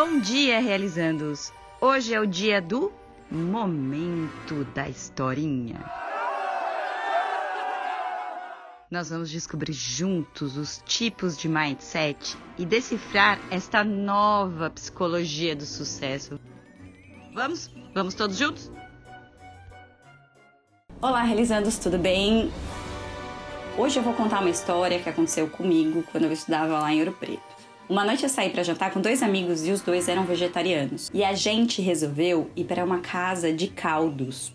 [0.00, 1.52] Bom dia, realizandos!
[1.80, 2.92] Hoje é o dia do
[3.28, 5.84] Momento da Historinha.
[8.88, 16.38] Nós vamos descobrir juntos os tipos de mindset e decifrar esta nova psicologia do sucesso.
[17.34, 17.68] Vamos?
[17.92, 18.70] Vamos todos juntos?
[21.02, 22.52] Olá, realizandos, tudo bem?
[23.76, 27.14] Hoje eu vou contar uma história que aconteceu comigo quando eu estudava lá em Ouro
[27.14, 27.57] Preto.
[27.88, 31.10] Uma noite eu saí para jantar com dois amigos e os dois eram vegetarianos.
[31.14, 34.52] E a gente resolveu ir para uma casa de caldos.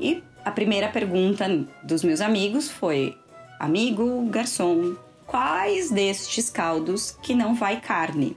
[0.00, 1.46] E a primeira pergunta
[1.84, 3.14] dos meus amigos foi:
[3.60, 4.96] Amigo, garçom,
[5.26, 8.34] quais destes caldos que não vai carne?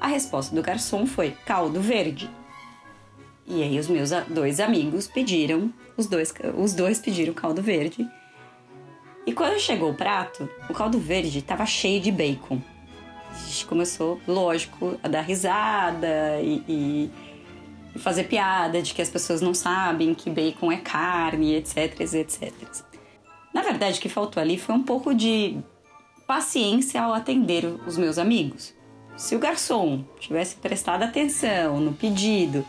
[0.00, 2.30] A resposta do garçom foi: caldo verde.
[3.46, 8.08] E aí os meus dois amigos pediram, os dois, os dois pediram caldo verde.
[9.26, 12.60] E quando chegou o prato, o caldo verde estava cheio de bacon.
[13.46, 17.10] Gente começou, lógico, a dar risada e, e,
[17.94, 22.52] e, fazer piada de que as pessoas não sabem que bacon é carne, etc, etc.
[23.52, 25.58] Na verdade, o que faltou ali foi um pouco de
[26.26, 28.72] paciência ao atender os meus amigos.
[29.16, 32.64] Se o garçom tivesse prestado atenção no pedido,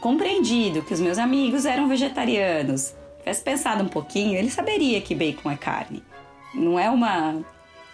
[0.00, 5.50] compreendido que os meus amigos eram vegetarianos, tivesse pensado um pouquinho, ele saberia que bacon
[5.50, 6.02] é carne.
[6.54, 7.42] Não é uma,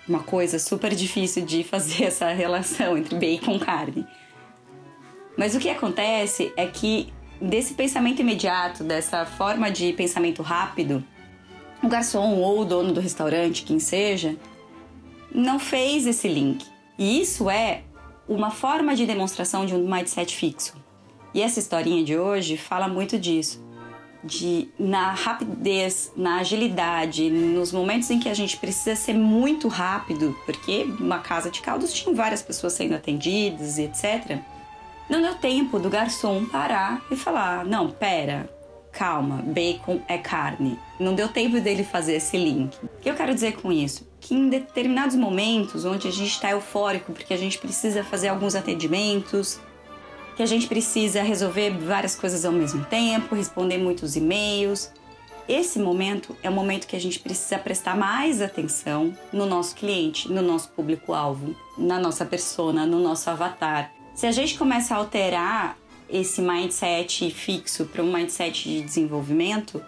[0.09, 4.07] uma coisa super difícil de fazer essa relação entre bacon e carne.
[5.37, 11.03] Mas o que acontece é que desse pensamento imediato, dessa forma de pensamento rápido,
[11.83, 14.37] o garçom ou o dono do restaurante, quem seja,
[15.35, 16.67] não fez esse link.
[16.99, 17.83] E isso é
[18.29, 20.75] uma forma de demonstração de um mindset fixo.
[21.35, 23.72] E essa historinha de hoje fala muito disso
[24.23, 30.37] de na rapidez, na agilidade, nos momentos em que a gente precisa ser muito rápido,
[30.47, 34.39] porque uma casa de caldos tinha várias pessoas sendo atendidas e etc.
[35.09, 38.49] Não deu tempo do garçom parar e falar: "Não, pera,
[38.93, 40.79] calma, bacon é carne".
[41.01, 42.77] Não deu tempo dele fazer esse link.
[42.83, 44.09] O que eu quero dizer com isso?
[44.21, 48.55] Que em determinados momentos onde a gente está eufórico porque a gente precisa fazer alguns
[48.55, 49.61] atendimentos,
[50.37, 54.91] que a gente precisa resolver várias coisas ao mesmo tempo, responder muitos e-mails.
[55.49, 60.31] Esse momento é o momento que a gente precisa prestar mais atenção no nosso cliente,
[60.31, 63.93] no nosso público-alvo, na nossa persona, no nosso avatar.
[64.15, 65.77] Se a gente começa a alterar
[66.09, 69.83] esse mindset fixo para um mindset de desenvolvimento,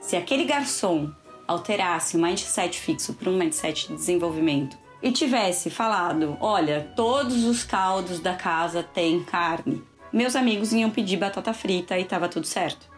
[0.00, 1.10] se aquele garçom
[1.46, 7.64] alterasse o mindset fixo para um mindset de desenvolvimento e tivesse falado: olha, todos os
[7.64, 12.88] caldos da casa têm carne, meus amigos iam pedir batata frita e tava tudo certo.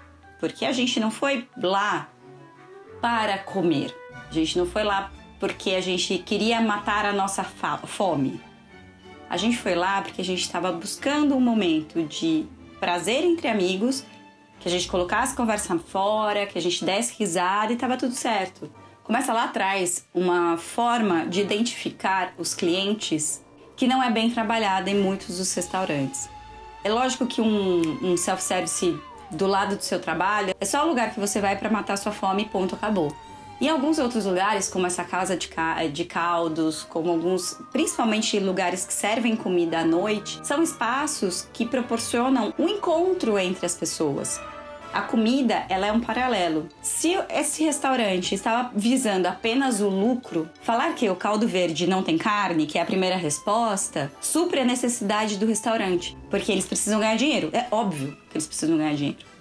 [0.40, 2.08] Porque a gente não foi lá
[3.00, 3.94] para comer.
[4.28, 8.40] A gente não foi lá porque a gente queria matar a nossa fome.
[9.28, 12.46] A gente foi lá porque a gente estava buscando um momento de
[12.80, 14.04] prazer entre amigos,
[14.58, 18.70] que a gente colocasse conversa fora, que a gente desse risada e tava tudo certo.
[19.04, 23.42] Começa lá atrás uma forma de identificar os clientes
[23.76, 26.28] que não é bem trabalhada em muitos dos restaurantes.
[26.84, 28.96] É lógico que um, um self-service
[29.30, 32.12] do lado do seu trabalho é só o lugar que você vai para matar sua
[32.12, 33.12] fome e ponto, acabou.
[33.60, 35.48] Em alguns outros lugares, como essa casa de,
[35.92, 42.54] de caldos, como alguns, principalmente lugares que servem comida à noite, são espaços que proporcionam
[42.58, 44.40] um encontro entre as pessoas.
[44.92, 46.68] A comida, ela é um paralelo.
[46.82, 52.18] Se esse restaurante estava visando apenas o lucro, falar que o caldo verde não tem
[52.18, 57.16] carne, que é a primeira resposta, supre a necessidade do restaurante, porque eles precisam ganhar
[57.16, 57.48] dinheiro.
[57.54, 59.32] É óbvio que eles precisam ganhar dinheiro.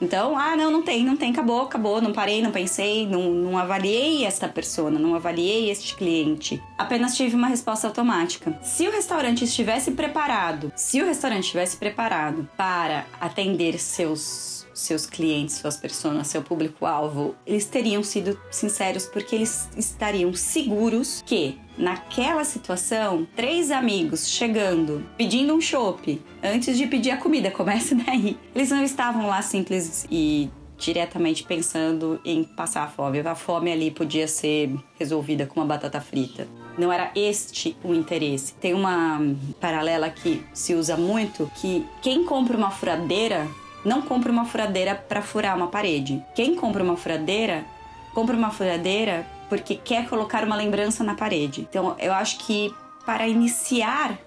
[0.00, 3.56] Então, ah, não, não tem, não tem, acabou, acabou, não parei, não pensei, não, não
[3.56, 6.62] avaliei esta persona, não avaliei este cliente.
[6.76, 8.58] Apenas tive uma resposta automática.
[8.62, 15.56] Se o restaurante estivesse preparado, se o restaurante estivesse preparado para atender seus seus clientes,
[15.56, 23.26] suas pessoas, seu público-alvo, eles teriam sido sinceros porque eles estariam seguros que naquela situação,
[23.34, 28.38] três amigos chegando, pedindo um chopp, antes de pedir a comida, começa daí.
[28.54, 33.20] Eles não estavam lá simples e diretamente pensando em passar fome.
[33.20, 36.46] A fome ali podia ser resolvida com uma batata frita.
[36.78, 38.52] Não era este o interesse.
[38.54, 39.18] Tem uma
[39.58, 43.48] paralela que se usa muito que quem compra uma furadeira
[43.86, 46.22] não compra uma furadeira para furar uma parede.
[46.34, 47.64] Quem compra uma furadeira,
[48.12, 51.60] compra uma furadeira porque quer colocar uma lembrança na parede.
[51.60, 52.74] Então, eu acho que
[53.04, 54.18] para iniciar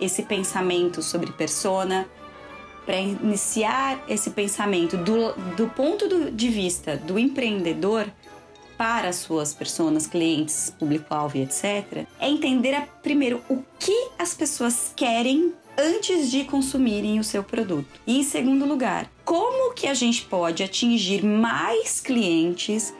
[0.00, 2.06] esse pensamento sobre persona,
[2.84, 8.06] para iniciar esse pensamento do, do ponto do, de vista do empreendedor,
[8.76, 14.90] para as suas pessoas, clientes, público-alvo, etc., é entender a, primeiro o que as pessoas
[14.96, 18.00] querem antes de consumirem o seu produto.
[18.06, 22.94] E em segundo lugar, como que a gente pode atingir mais clientes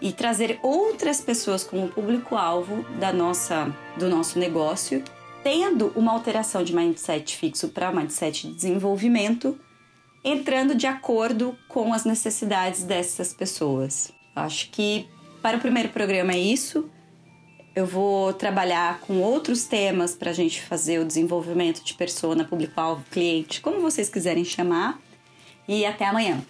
[0.00, 5.02] e trazer outras pessoas como público-alvo da nossa do nosso negócio,
[5.42, 9.58] tendo uma alteração de mindset fixo para mindset de desenvolvimento,
[10.22, 14.12] entrando de acordo com as necessidades dessas pessoas.
[14.36, 15.08] Acho que
[15.42, 16.88] para o primeiro programa é isso.
[17.74, 23.04] Eu vou trabalhar com outros temas para a gente fazer o desenvolvimento de persona, público-alvo,
[23.10, 25.00] cliente, como vocês quiserem chamar.
[25.68, 26.42] E até amanhã.